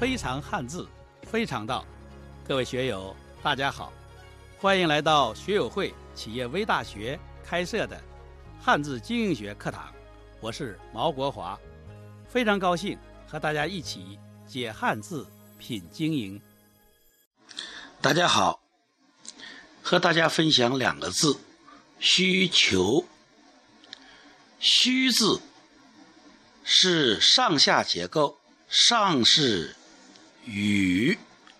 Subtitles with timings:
[0.00, 0.88] 非常汉字，
[1.24, 1.84] 非常道。
[2.48, 3.92] 各位学友，大家好，
[4.58, 8.02] 欢迎来到学友会企业微大学开设的
[8.62, 9.92] 汉字经营学课堂。
[10.40, 11.60] 我是毛国华，
[12.30, 14.18] 非常高兴和大家一起
[14.48, 15.26] 解汉字、
[15.58, 16.40] 品经营。
[18.00, 18.58] 大家好，
[19.82, 21.38] 和大家分享两个字：
[21.98, 23.04] 需求。
[24.60, 25.42] 需字
[26.64, 29.76] 是上下结构，上是
[30.44, 31.18] 雨，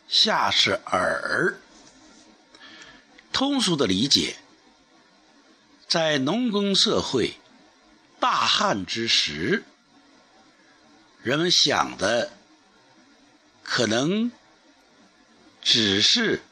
[0.09, 1.61] 下是耳。
[3.33, 4.37] 通俗的理解，
[5.89, 7.35] 在农耕社会、
[8.19, 9.63] 大旱之时，
[11.23, 12.33] 人们想的
[13.63, 14.33] 可能
[15.63, 16.43] 只是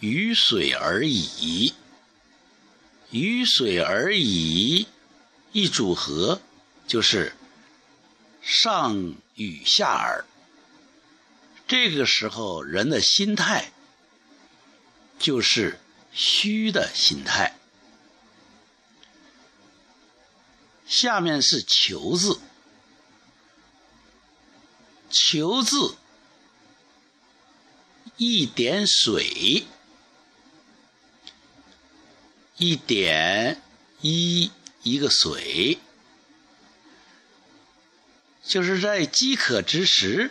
[0.00, 1.74] 雨水而已，
[3.10, 4.88] 雨水而已，
[5.52, 6.40] 一组合
[6.86, 7.34] 就是
[8.40, 10.24] 上雨下耳。
[11.68, 13.70] 这个时候，人的心态
[15.18, 15.78] 就是
[16.10, 17.54] 虚的心态。
[20.86, 22.40] 下面是求字，
[25.10, 25.98] 求字
[28.16, 29.66] 一点水，
[32.56, 33.60] 一点
[34.00, 34.50] 一
[34.82, 35.78] 一个水，
[38.42, 40.30] 就是在饥渴之时。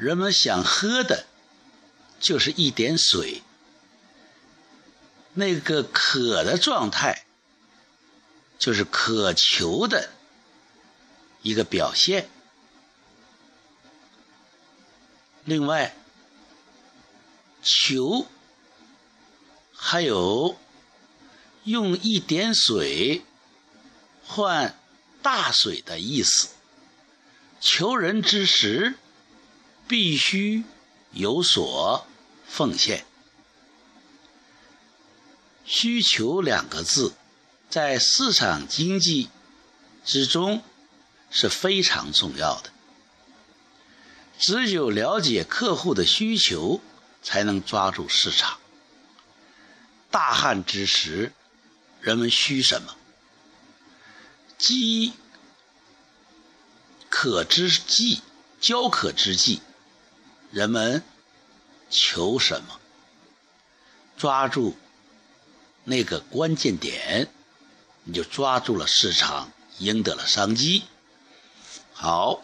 [0.00, 1.26] 人们想喝的，
[2.18, 3.42] 就是一点水。
[5.34, 7.26] 那个渴的状态，
[8.58, 10.08] 就是渴求的
[11.42, 12.30] 一个表现。
[15.44, 15.94] 另外，
[17.62, 18.26] 求
[19.74, 20.58] 还有
[21.64, 23.22] 用一点水
[24.24, 24.74] 换
[25.20, 26.48] 大水的意思。
[27.60, 28.94] 求人之时。
[29.90, 30.62] 必须
[31.10, 32.06] 有所
[32.46, 33.04] 奉献。
[35.64, 37.12] 需求两个字，
[37.68, 39.30] 在市场经济
[40.04, 40.62] 之中
[41.28, 42.70] 是非常重要的。
[44.38, 46.80] 只有了解客户的需求，
[47.20, 48.60] 才能抓住市场。
[50.08, 51.32] 大旱之时，
[52.00, 52.96] 人们需什么？
[54.56, 55.14] 饥
[57.08, 58.22] 渴之际，
[58.60, 59.60] 焦渴之际。
[60.50, 61.02] 人们
[61.88, 62.80] 求什么？
[64.16, 64.76] 抓住
[65.84, 67.28] 那个关键点，
[68.04, 70.84] 你就抓住了市场，赢得了商机。
[71.92, 72.42] 好。